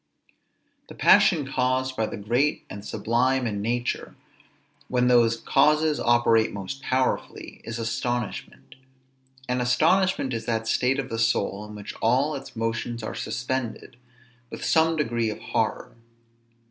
The 0.89 0.95
passion 0.95 1.47
caused 1.47 1.95
by 1.95 2.07
the 2.07 2.17
great 2.17 2.65
and 2.71 2.83
sublime 2.83 3.45
in 3.45 3.61
nature, 3.61 4.15
when 4.87 5.07
those 5.07 5.37
causes 5.37 5.99
operate 5.99 6.51
most 6.51 6.81
powerfully, 6.81 7.61
is 7.63 7.77
astonishment: 7.77 8.73
and 9.47 9.61
astonishment 9.61 10.33
is 10.33 10.45
that 10.47 10.67
state 10.67 10.97
of 10.97 11.09
the 11.09 11.19
soul 11.19 11.63
in 11.65 11.75
which 11.75 11.93
all 12.01 12.33
its 12.33 12.55
motions 12.55 13.03
are 13.03 13.13
suspended, 13.13 13.95
with 14.49 14.65
some 14.65 14.95
degree 14.95 15.29
of 15.29 15.37
horror. 15.37 15.93